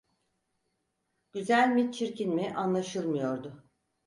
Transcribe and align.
Güzel 1.31 1.69
mi, 1.69 1.91
çirkin 1.91 2.35
mi 2.35 2.53
anlaşılmıyordu. 2.55 3.63